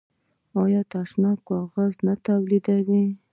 [0.63, 3.05] آیا د تشناب کاغذ نه تولیدوي؟